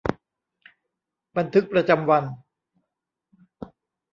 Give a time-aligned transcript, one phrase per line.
[1.37, 2.23] บันทึกประจำวัน